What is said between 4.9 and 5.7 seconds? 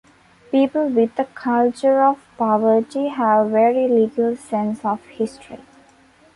history.